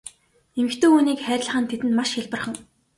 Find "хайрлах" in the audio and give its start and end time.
1.23-1.57